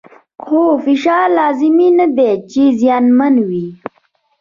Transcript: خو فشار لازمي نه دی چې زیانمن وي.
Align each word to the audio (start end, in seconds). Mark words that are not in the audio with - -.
خو 0.45 0.61
فشار 0.85 1.25
لازمي 1.39 1.89
نه 1.99 2.07
دی 2.15 2.31
چې 2.51 2.61
زیانمن 2.79 3.35
وي. 3.47 3.67